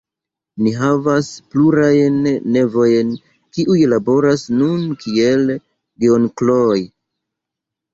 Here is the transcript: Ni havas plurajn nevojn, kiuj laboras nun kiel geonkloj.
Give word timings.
Ni 0.67 0.71
havas 0.77 1.29
plurajn 1.55 2.17
nevojn, 2.57 3.13
kiuj 3.59 3.79
laboras 3.95 4.49
nun 4.59 4.93
kiel 5.07 5.57
geonkloj. 5.63 6.79